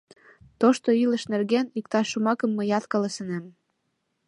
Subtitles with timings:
[0.59, 3.45] Тошто илыш нерген иктаж шомакым мыят каласынем.